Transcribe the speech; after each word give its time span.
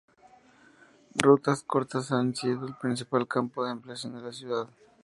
Rutas 1.13 1.61
cortas 1.61 2.11
han 2.11 2.35
sido 2.35 2.65
el 2.65 2.73
principal 2.73 3.27
campo 3.27 3.63
de 3.63 3.73
aplicación 3.73 4.17
en 4.17 4.25
la 4.25 4.33
ciudad. 4.33 4.67